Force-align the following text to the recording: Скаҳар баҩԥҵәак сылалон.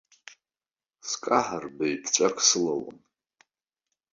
Скаҳар 1.09 1.65
баҩԥҵәак 1.75 2.37
сылалон. 2.47 2.97